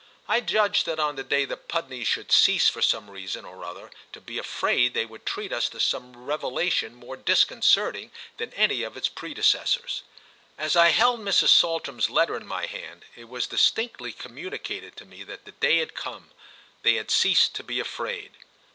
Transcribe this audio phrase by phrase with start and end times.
[0.27, 3.91] I judged that on the day the Pudneys should cease for some reason or other
[4.13, 8.97] to be afraid they would treat us to some revelation more disconcerting than any of
[8.97, 10.01] its predecessors.
[10.57, 11.49] As I held Mrs.
[11.49, 15.93] Saltram's letter in my hand it was distinctly communicated to me that the day had
[15.93, 18.31] come—they had ceased to be afraid.